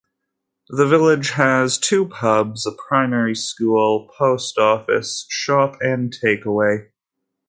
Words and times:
The 0.69 0.87
village 0.87 1.29
has 1.33 1.77
two 1.77 2.07
pubs, 2.07 2.65
a 2.65 2.71
primary 2.71 3.35
school, 3.35 4.09
post 4.17 4.57
office, 4.57 5.27
shop 5.29 5.75
and 5.79 6.11
takeaway. 6.11 6.87